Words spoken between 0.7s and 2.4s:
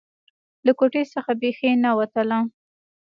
کوټې څخه بيخي نه وتله.